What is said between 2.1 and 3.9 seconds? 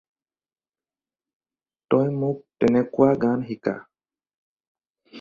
মোক তেনেকুৱা গান শিকা।